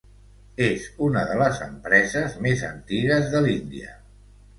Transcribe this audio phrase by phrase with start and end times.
[0.67, 3.93] És una de les empreses més antigues de l'Índia.